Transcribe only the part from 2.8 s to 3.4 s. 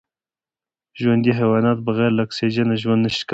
ژوند نشي کولای